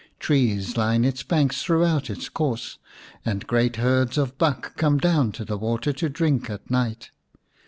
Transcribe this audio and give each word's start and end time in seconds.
Trees 0.19 0.77
line 0.77 1.05
its 1.05 1.21
banks 1.21 1.61
throughout 1.61 2.09
its 2.09 2.27
course, 2.27 2.79
and 3.23 3.45
great 3.45 3.75
herds 3.75 4.17
of 4.17 4.35
buck 4.39 4.75
come 4.75 4.97
down 4.97 5.31
to 5.33 5.45
the 5.45 5.59
water 5.59 5.93
to 5.93 6.09
drink 6.09 6.49
at 6.49 6.71
night. 6.71 7.11